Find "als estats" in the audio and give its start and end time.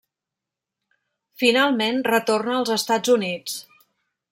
2.61-3.15